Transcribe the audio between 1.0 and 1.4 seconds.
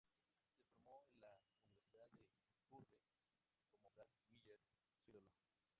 en la